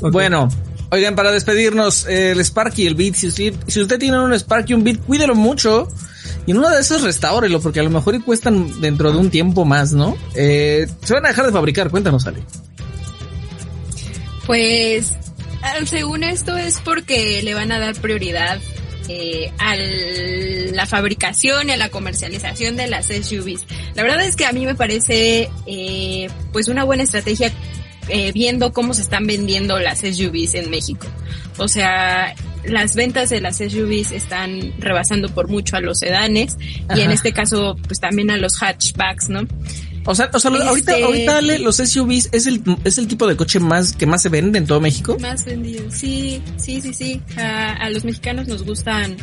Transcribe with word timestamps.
Bueno, 0.00 0.48
oigan, 0.90 1.14
para 1.14 1.30
despedirnos, 1.30 2.06
el 2.06 2.40
Spark 2.44 2.74
y 2.78 2.86
el 2.86 2.94
Beat, 2.94 3.14
si 3.14 3.28
usted, 3.28 3.54
si 3.66 3.80
usted 3.80 3.98
tiene 3.98 4.18
un 4.18 4.32
Spark 4.34 4.68
y 4.70 4.74
un 4.74 4.84
Beat, 4.84 5.00
cuídelo 5.00 5.34
mucho. 5.34 5.88
Y 6.46 6.52
en 6.52 6.58
una 6.58 6.70
de 6.70 6.80
esas 6.80 7.02
restáurelo, 7.02 7.60
porque 7.60 7.80
a 7.80 7.82
lo 7.84 7.90
mejor 7.90 8.22
cuestan 8.24 8.80
dentro 8.80 9.12
de 9.12 9.18
un 9.18 9.30
tiempo 9.30 9.64
más, 9.64 9.92
¿no? 9.92 10.16
Eh, 10.34 10.88
se 11.04 11.14
van 11.14 11.24
a 11.24 11.28
dejar 11.28 11.46
de 11.46 11.52
fabricar, 11.52 11.90
cuéntanos, 11.90 12.26
Ale. 12.26 12.42
Pues, 14.46 15.16
según 15.84 16.24
esto 16.24 16.56
es 16.56 16.80
porque 16.80 17.42
le 17.42 17.54
van 17.54 17.70
a 17.70 17.78
dar 17.78 17.94
prioridad 17.94 18.58
eh, 19.08 19.52
a 19.58 19.74
la 20.74 20.86
fabricación 20.86 21.68
y 21.68 21.72
a 21.72 21.76
la 21.76 21.90
comercialización 21.90 22.76
de 22.76 22.88
las 22.88 23.06
SUVs. 23.06 23.66
La 23.94 24.02
verdad 24.02 24.24
es 24.24 24.36
que 24.36 24.46
a 24.46 24.52
mí 24.52 24.64
me 24.64 24.74
parece 24.74 25.50
eh, 25.66 26.28
pues 26.52 26.68
una 26.68 26.84
buena 26.84 27.02
estrategia 27.02 27.52
eh, 28.08 28.32
viendo 28.32 28.72
cómo 28.72 28.94
se 28.94 29.02
están 29.02 29.26
vendiendo 29.26 29.78
las 29.78 30.00
SUVs 30.00 30.54
en 30.54 30.70
México. 30.70 31.06
O 31.58 31.68
sea, 31.68 32.34
las 32.64 32.94
ventas 32.94 33.30
de 33.30 33.40
las 33.40 33.58
SUVs 33.58 34.12
están 34.12 34.72
rebasando 34.78 35.28
por 35.28 35.48
mucho 35.48 35.76
a 35.76 35.80
los 35.80 35.98
sedanes 35.98 36.56
y 36.94 37.00
en 37.00 37.10
este 37.10 37.32
caso 37.32 37.76
pues 37.86 38.00
también 38.00 38.30
a 38.30 38.36
los 38.36 38.56
hatchbacks, 38.56 39.28
¿no? 39.28 39.46
O 40.04 40.14
sea, 40.14 40.30
o 40.32 40.38
sea 40.38 40.50
ahorita, 40.50 40.92
este, 40.92 41.04
ahorita 41.04 41.40
los 41.58 41.76
SUVs 41.76 42.30
es 42.32 42.46
el, 42.46 42.62
es 42.84 42.98
el 42.98 43.06
tipo 43.06 43.26
de 43.26 43.36
coche 43.36 43.60
más 43.60 43.92
que 43.92 44.06
más 44.06 44.22
se 44.22 44.28
vende 44.28 44.58
en 44.58 44.66
todo 44.66 44.80
México. 44.80 45.16
Más 45.20 45.44
vendido, 45.44 45.84
sí, 45.90 46.42
sí, 46.56 46.80
sí, 46.80 46.92
sí. 46.92 47.20
A, 47.36 47.88
los 47.90 48.04
mexicanos 48.04 48.48
nos 48.48 48.64
gustan 48.64 49.16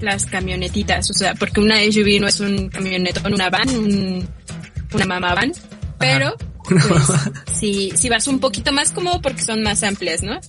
las 0.00 0.24
camionetitas, 0.24 1.10
o 1.10 1.12
sea, 1.12 1.34
porque 1.34 1.60
una 1.60 1.76
SUV 1.76 2.18
no 2.20 2.28
es 2.28 2.40
un 2.40 2.70
camionetón, 2.70 3.34
una 3.34 3.50
van, 3.50 3.68
un, 3.68 4.28
una 4.94 5.04
mamá 5.04 5.34
van, 5.34 5.52
pero 5.98 6.34
pues, 6.88 7.58
sí, 7.58 7.92
sí 7.94 8.08
vas 8.08 8.26
un 8.26 8.40
poquito 8.40 8.72
más 8.72 8.92
cómodo 8.92 9.20
porque 9.20 9.42
son 9.42 9.62
más 9.62 9.82
amplias, 9.82 10.22
¿no? 10.22 10.40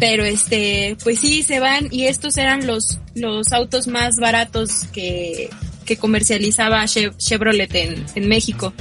Pero 0.00 0.24
este, 0.24 0.96
pues 1.02 1.18
sí, 1.18 1.42
se 1.42 1.60
van 1.60 1.88
y 1.90 2.06
estos 2.06 2.36
eran 2.36 2.66
los, 2.66 3.00
los 3.14 3.52
autos 3.52 3.88
más 3.88 4.16
baratos 4.16 4.84
que, 4.92 5.50
que 5.84 5.96
comercializaba 5.96 6.84
Chevrolet 6.86 7.74
en, 7.74 8.06
en 8.14 8.28
México. 8.28 8.72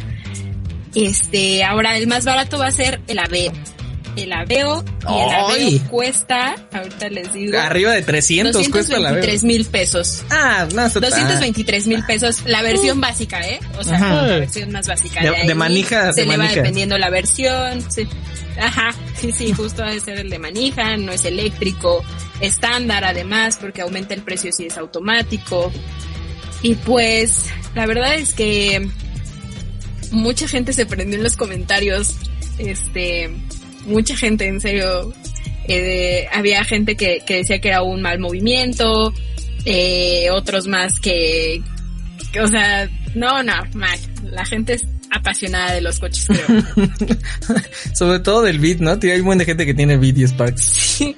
Este, 0.96 1.64
ahora 1.64 1.98
el 1.98 2.08
más 2.08 2.24
barato 2.24 2.60
va 2.60 2.68
a 2.68 2.72
ser 2.72 3.02
el 3.08 3.20
Aveo. 3.20 3.52
El 4.16 4.32
Aveo, 4.32 4.84
y 5.02 5.20
el 5.20 5.30
Aveo 5.30 5.90
cuesta, 5.90 6.56
ahorita 6.72 7.10
les 7.10 7.34
digo. 7.34 7.58
Arriba 7.58 7.92
de 7.92 8.02
300 8.04 8.70
cuesta 8.70 8.98
el 8.98 9.06
Aveo. 9.06 9.26
mil 9.44 9.66
pesos. 9.66 10.24
Ah, 10.30 10.68
no, 10.74 10.90
223 10.90 11.88
mil 11.88 12.04
pesos, 12.06 12.44
la 12.46 12.62
versión 12.62 13.02
básica, 13.02 13.42
¿eh? 13.48 13.60
O 13.78 13.84
sea, 13.84 14.00
la 14.00 14.22
versión 14.40 14.72
más 14.72 14.88
básica. 14.88 15.22
De, 15.22 15.48
de, 15.48 15.56
manija, 15.56 16.14
Se 16.14 16.26
le 16.26 16.38
va 16.38 16.48
dependiendo 16.48 16.98
la 16.98 17.10
versión. 17.10 17.84
Sí. 17.90 18.08
Ajá, 18.60 18.94
sí, 19.20 19.32
sí, 19.32 19.54
justo 19.58 19.84
debe 19.84 20.00
ser 20.00 20.20
el 20.20 20.30
de 20.30 20.40
manija, 20.40 20.96
no 20.98 21.12
es 21.12 21.26
eléctrico, 21.26 22.04
estándar 22.40 23.04
además, 23.04 23.58
porque 23.60 23.82
aumenta 23.82 24.14
el 24.14 24.22
precio 24.22 24.52
si 24.52 24.68
es 24.68 24.78
automático. 24.78 25.72
Y 26.62 26.76
pues, 26.76 27.50
la 27.76 27.86
verdad 27.86 28.16
es 28.16 28.34
que 28.34 28.88
mucha 30.12 30.48
gente 30.48 30.74
se 30.74 30.86
prendió 30.86 31.18
en 31.18 31.24
los 31.24 31.36
comentarios, 31.36 32.16
este, 32.58 33.30
mucha 33.86 34.16
gente, 34.16 34.48
en 34.48 34.60
serio, 34.60 35.14
eh, 35.68 36.28
había 36.32 36.64
gente 36.64 36.96
que, 36.96 37.22
que, 37.26 37.38
decía 37.38 37.60
que 37.60 37.70
era 37.70 37.84
un 37.84 38.02
mal 38.02 38.20
movimiento, 38.20 39.14
eh, 39.66 40.30
otros 40.32 40.68
más 40.68 41.00
que, 41.00 41.62
que, 42.32 42.42
o 42.42 42.48
sea, 42.48 42.90
no, 43.16 43.44
no, 43.44 43.54
mal. 43.76 44.00
La 44.32 44.46
gente 44.46 44.74
es 44.74 44.88
apasionada 45.12 45.74
de 45.74 45.82
los 45.82 46.00
coches, 46.00 46.26
creo. 46.28 46.64
Sobre 47.94 48.20
todo 48.20 48.42
del 48.42 48.60
Beat, 48.60 48.80
¿no? 48.80 48.98
Hay 49.02 49.20
un 49.20 49.26
buen 49.26 49.38
de 49.38 49.46
gente 49.46 49.66
que 49.66 49.74
tiene 49.74 49.98
Beat 49.98 50.18
y 50.18 50.24
Sparks. 50.24 50.62
Sí. 50.62 51.16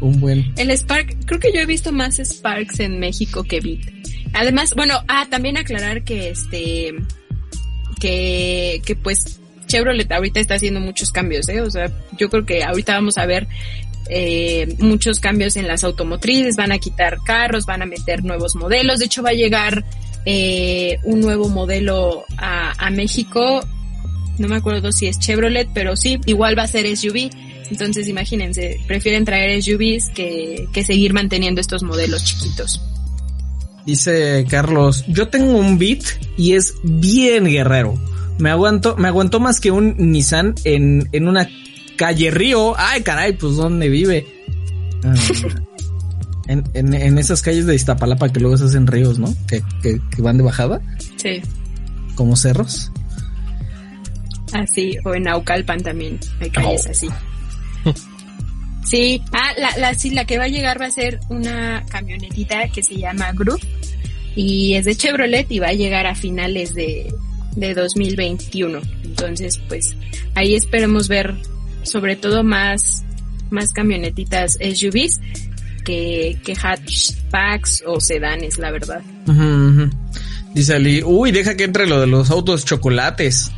Un 0.00 0.20
buen. 0.20 0.52
El 0.56 0.70
Spark, 0.70 1.16
creo 1.26 1.38
que 1.38 1.52
yo 1.52 1.60
he 1.60 1.66
visto 1.66 1.92
más 1.92 2.18
Sparks 2.18 2.80
en 2.80 2.98
México 2.98 3.44
que 3.44 3.60
Beat. 3.60 3.80
Además, 4.32 4.74
bueno, 4.74 4.94
ah, 5.08 5.26
también 5.30 5.56
aclarar 5.56 6.02
que 6.02 6.30
este, 6.30 6.92
que, 8.00 8.82
que 8.84 8.96
pues 8.96 9.40
Chevrolet 9.66 10.10
ahorita 10.10 10.40
está 10.40 10.54
haciendo 10.54 10.80
muchos 10.80 11.12
cambios, 11.12 11.48
¿eh? 11.48 11.60
O 11.60 11.70
sea, 11.70 11.90
yo 12.16 12.28
creo 12.28 12.46
que 12.46 12.62
ahorita 12.62 12.94
vamos 12.94 13.18
a 13.18 13.26
ver 13.26 13.48
eh, 14.08 14.74
muchos 14.78 15.18
cambios 15.20 15.56
en 15.56 15.66
las 15.66 15.84
automotrices, 15.84 16.56
van 16.56 16.72
a 16.72 16.78
quitar 16.78 17.18
carros, 17.24 17.66
van 17.66 17.82
a 17.82 17.86
meter 17.86 18.24
nuevos 18.24 18.54
modelos, 18.54 19.00
de 19.00 19.06
hecho 19.06 19.22
va 19.22 19.30
a 19.30 19.34
llegar 19.34 19.84
eh, 20.24 20.98
un 21.04 21.20
nuevo 21.20 21.48
modelo 21.48 22.24
a, 22.36 22.72
a 22.86 22.90
México, 22.90 23.66
no 24.38 24.48
me 24.48 24.56
acuerdo 24.56 24.92
si 24.92 25.06
es 25.06 25.18
Chevrolet, 25.18 25.68
pero 25.74 25.96
sí, 25.96 26.20
igual 26.26 26.56
va 26.56 26.64
a 26.64 26.68
ser 26.68 26.86
SUV, 26.96 27.30
entonces 27.70 28.06
imagínense, 28.08 28.80
prefieren 28.86 29.24
traer 29.24 29.62
SUVs 29.62 30.10
que, 30.10 30.68
que 30.72 30.84
seguir 30.84 31.12
manteniendo 31.12 31.60
estos 31.60 31.82
modelos 31.82 32.24
chiquitos. 32.24 32.80
Dice 33.84 34.44
Carlos, 34.48 35.04
yo 35.06 35.28
tengo 35.28 35.52
un 35.52 35.78
Beat 35.78 36.02
y 36.36 36.54
es 36.54 36.74
bien 36.82 37.44
guerrero. 37.44 37.94
Me 38.38 38.50
aguanto, 38.50 38.96
me 38.96 39.08
aguantó 39.08 39.40
más 39.40 39.60
que 39.60 39.70
un 39.70 39.96
Nissan 39.96 40.54
en, 40.64 41.08
en 41.12 41.28
una 41.28 41.48
calle 41.96 42.30
río. 42.30 42.74
Ay, 42.76 43.02
caray, 43.02 43.32
pues 43.32 43.56
¿dónde 43.56 43.88
vive? 43.88 44.26
Ah, 45.04 45.14
en, 46.48 46.64
en, 46.74 46.94
en, 46.94 47.18
esas 47.18 47.42
calles 47.42 47.66
de 47.66 47.74
Iztapalapa 47.74 48.28
que 48.28 48.40
luego 48.40 48.56
se 48.56 48.64
hacen 48.64 48.86
ríos, 48.86 49.18
¿no? 49.18 49.34
Que, 49.48 49.62
que, 49.82 50.00
que 50.14 50.22
van 50.22 50.36
de 50.36 50.44
bajada. 50.44 50.80
Sí. 51.16 51.40
Como 52.14 52.36
cerros. 52.36 52.92
Así, 54.52 54.96
o 55.04 55.14
en 55.14 55.24
Naucalpan 55.24 55.82
también 55.82 56.20
hay 56.40 56.50
calles 56.50 56.86
así. 56.86 57.08
Sí, 58.84 59.20
ah, 59.32 59.52
la, 59.58 59.76
la, 59.78 59.94
sí, 59.94 60.10
la 60.10 60.24
que 60.24 60.38
va 60.38 60.44
a 60.44 60.48
llegar 60.48 60.80
va 60.80 60.86
a 60.86 60.90
ser 60.90 61.18
una 61.28 61.84
camionetita 61.88 62.68
que 62.68 62.84
se 62.84 62.96
llama 62.96 63.32
Groove 63.32 63.60
y 64.36 64.74
es 64.74 64.84
de 64.84 64.94
Chevrolet 64.94 65.50
y 65.50 65.58
va 65.58 65.68
a 65.68 65.72
llegar 65.72 66.06
a 66.06 66.14
finales 66.14 66.72
de, 66.74 67.12
de 67.56 67.74
2021. 67.74 68.80
Entonces, 69.04 69.60
pues 69.68 69.96
ahí 70.34 70.54
esperemos 70.54 71.08
ver 71.08 71.34
sobre 71.82 72.16
todo 72.16 72.44
más, 72.44 73.04
más 73.50 73.72
camionetitas 73.72 74.58
SUVs 74.60 75.20
que, 75.84 76.38
que 76.44 76.54
hatchbacks 76.54 77.84
o 77.86 78.00
sedanes, 78.00 78.58
la 78.58 78.70
verdad. 78.70 79.02
Dice 80.54 80.74
Ali, 80.74 81.02
uy, 81.04 81.32
deja 81.32 81.56
que 81.56 81.64
entre 81.64 81.86
lo 81.86 82.00
de 82.00 82.06
los 82.06 82.30
autos 82.30 82.64
chocolates. 82.64 83.50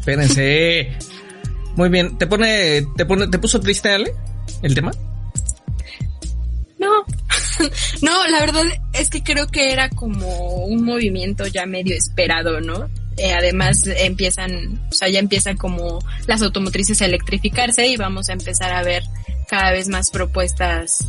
Espérense. 0.00 0.96
Muy 1.76 1.88
bien, 1.88 2.18
¿te 2.18 2.26
pone, 2.26 2.86
te 2.96 3.06
pone, 3.06 3.28
te 3.28 3.38
puso 3.38 3.60
triste, 3.60 3.90
Ale, 3.90 4.12
el 4.62 4.74
tema? 4.74 4.90
No, 8.02 8.26
la 8.28 8.40
verdad 8.40 8.64
es 8.92 9.10
que 9.10 9.22
creo 9.22 9.46
que 9.48 9.72
era 9.72 9.88
como 9.90 10.64
un 10.64 10.84
movimiento 10.84 11.46
ya 11.46 11.66
medio 11.66 11.94
esperado, 11.96 12.60
¿no? 12.60 12.88
Eh, 13.16 13.32
además 13.32 13.82
empiezan, 13.86 14.80
o 14.90 14.94
sea, 14.94 15.08
ya 15.08 15.18
empiezan 15.18 15.56
como 15.56 15.98
las 16.26 16.42
automotrices 16.42 17.02
a 17.02 17.06
electrificarse 17.06 17.86
y 17.86 17.96
vamos 17.96 18.28
a 18.28 18.32
empezar 18.32 18.72
a 18.72 18.82
ver 18.82 19.02
cada 19.48 19.72
vez 19.72 19.88
más 19.88 20.10
propuestas 20.10 21.08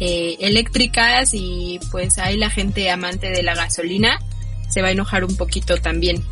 eh, 0.00 0.36
eléctricas 0.40 1.30
y 1.34 1.78
pues 1.90 2.18
ahí 2.18 2.36
la 2.36 2.50
gente 2.50 2.90
amante 2.90 3.30
de 3.30 3.42
la 3.42 3.54
gasolina 3.54 4.18
se 4.68 4.82
va 4.82 4.88
a 4.88 4.92
enojar 4.92 5.24
un 5.24 5.36
poquito 5.36 5.76
también. 5.76 6.24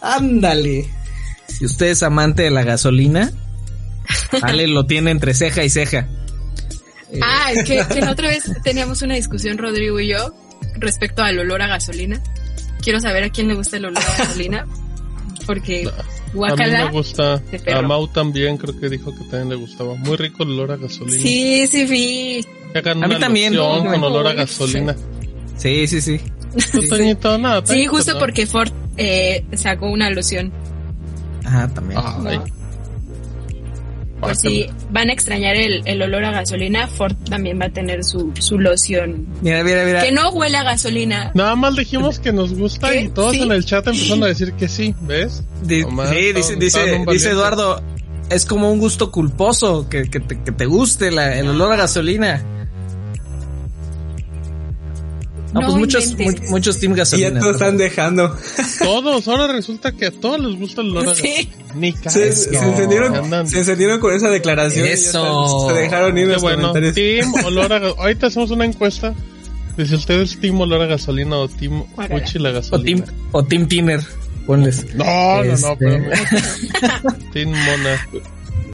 Ándale. 0.00 0.88
Si 1.46 1.64
usted 1.64 1.86
es 1.86 2.02
amante 2.02 2.42
de 2.42 2.50
la 2.50 2.62
gasolina, 2.62 3.32
Ale 4.42 4.66
lo 4.66 4.86
tiene 4.86 5.10
entre 5.10 5.34
ceja 5.34 5.64
y 5.64 5.70
ceja. 5.70 6.08
Ah, 7.22 7.50
que, 7.66 7.82
que 7.92 8.00
la 8.00 8.12
otra 8.12 8.28
vez 8.28 8.44
teníamos 8.62 9.02
una 9.02 9.14
discusión, 9.14 9.58
Rodrigo 9.58 9.98
y 10.00 10.08
yo, 10.08 10.34
respecto 10.78 11.22
al 11.22 11.38
olor 11.38 11.62
a 11.62 11.66
gasolina. 11.66 12.20
Quiero 12.82 13.00
saber 13.00 13.24
a 13.24 13.30
quién 13.30 13.48
le 13.48 13.54
gusta 13.54 13.76
el 13.76 13.86
olor 13.86 14.02
a 14.02 14.16
gasolina. 14.18 14.66
Porque 15.46 15.90
guacala. 16.32 16.64
A 16.82 16.84
mí 16.84 16.84
me 16.86 16.92
gusta. 16.92 17.42
A 17.74 17.82
Mau 17.82 18.06
también 18.08 18.56
creo 18.56 18.78
que 18.78 18.88
dijo 18.88 19.12
que 19.12 19.24
también 19.24 19.48
le 19.48 19.56
gustaba. 19.56 19.94
Muy 19.96 20.16
rico 20.16 20.44
el 20.44 20.50
olor 20.50 20.72
a 20.72 20.76
gasolina. 20.76 21.20
Sí, 21.20 21.66
sí, 21.66 21.88
sí. 21.88 22.46
A 22.74 22.94
mí 23.08 23.18
también. 23.18 23.56
Con 23.56 24.04
olor 24.04 24.26
a 24.28 24.32
gasolina. 24.34 24.94
Sí, 25.56 25.86
sí, 25.86 26.00
sí. 26.00 26.20
Sí, 26.56 27.16
nada, 27.38 27.62
sí 27.64 27.86
justo 27.86 28.18
porque 28.18 28.44
Ford 28.46 28.72
eh, 28.96 29.44
sacó 29.54 29.88
una 29.88 30.06
alusión 30.06 30.52
Ah, 31.44 31.68
también. 31.72 32.00
Por 34.20 34.36
si 34.36 34.66
van 34.90 35.08
a 35.08 35.12
extrañar 35.12 35.56
el, 35.56 35.82
el, 35.86 36.02
olor 36.02 36.24
a 36.24 36.30
gasolina, 36.30 36.86
Ford 36.86 37.16
también 37.28 37.58
va 37.60 37.66
a 37.66 37.70
tener 37.70 38.04
su, 38.04 38.32
su 38.38 38.58
loción. 38.58 39.26
Mira, 39.40 39.64
mira, 39.64 39.84
mira. 39.84 40.02
Que 40.02 40.12
no 40.12 40.30
huele 40.30 40.58
a 40.58 40.62
gasolina. 40.62 41.32
Nada 41.34 41.56
más 41.56 41.74
dijimos 41.76 42.18
que 42.18 42.32
nos 42.32 42.54
gusta 42.54 42.94
y 42.94 43.08
todos 43.08 43.34
en 43.36 43.50
el 43.50 43.64
chat 43.64 43.86
empezaron 43.86 44.24
a 44.24 44.26
decir 44.26 44.52
que 44.52 44.68
sí, 44.68 44.94
¿ves? 45.00 45.42
sí, 45.66 45.84
dice, 46.34 46.56
dice, 46.56 47.04
dice 47.10 47.30
Eduardo, 47.30 47.82
es 48.30 48.44
como 48.44 48.70
un 48.70 48.78
gusto 48.78 49.10
culposo 49.10 49.88
que, 49.88 50.08
que, 50.10 50.20
te, 50.20 50.42
que 50.42 50.52
te 50.52 50.66
guste 50.66 51.10
la, 51.10 51.38
el 51.38 51.48
olor 51.48 51.72
a 51.72 51.76
gasolina. 51.76 52.59
No, 55.52 55.60
pues 55.62 55.74
muchos, 55.74 56.14
muchos 56.48 56.78
Team 56.78 56.94
Gasolina. 56.94 57.28
Y 57.28 57.32
ya 57.34 57.40
todos 57.40 57.56
están 57.56 57.76
dejando. 57.76 58.36
Todos, 58.78 59.26
ahora 59.26 59.52
resulta 59.52 59.92
que 59.92 60.06
a 60.06 60.10
todos 60.10 60.40
les 60.40 60.58
gusta 60.58 60.80
el 60.82 60.90
olor 60.90 61.08
a 61.08 61.10
gasolina. 61.10 61.50
Ni 61.74 61.92
se, 61.92 62.32
se, 62.32 62.56
encendieron, 62.56 63.48
se 63.48 63.58
encendieron 63.58 64.00
con 64.00 64.14
esa 64.14 64.28
declaración. 64.28 64.86
Eso. 64.86 65.68
se 65.68 65.74
dejaron 65.74 66.16
ir 66.18 66.28
los 66.28 66.42
bueno, 66.42 66.72
Team 66.72 67.32
olor 67.44 67.72
a 67.72 67.76
Ahorita 67.78 68.28
hacemos 68.28 68.50
una 68.50 68.64
encuesta. 68.64 69.14
Dice 69.76 69.96
ustedes 69.96 70.38
Team 70.40 70.60
olor 70.60 70.82
a 70.82 70.86
gasolina 70.86 71.36
o 71.36 71.48
Team 71.48 71.84
Uchi 72.10 72.38
la 72.38 72.50
gasolina. 72.50 73.04
O 73.04 73.04
Team, 73.04 73.18
o 73.32 73.44
team 73.44 73.68
Tiner. 73.68 74.00
Ponles. 74.46 74.94
No, 74.94 75.44
no, 75.44 75.56
no, 75.56 75.76
pero. 75.78 76.04
team 77.32 77.50
Mona. 77.50 78.08